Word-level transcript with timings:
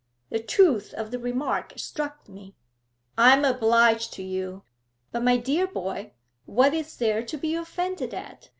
The 0.31 0.39
truth 0.41 0.95
of 0.95 1.11
the 1.11 1.19
remark 1.19 1.73
struck 1.77 2.27
me.' 2.27 2.55
'I 3.19 3.33
am 3.33 3.45
obliged 3.45 4.11
to 4.13 4.23
you.' 4.23 4.63
'But, 5.11 5.21
my 5.21 5.37
dear 5.37 5.67
boy, 5.67 6.13
what 6.47 6.73
is 6.73 6.97
there 6.97 7.21
to 7.23 7.37
be 7.37 7.53
offended 7.53 8.11
at? 8.11 8.49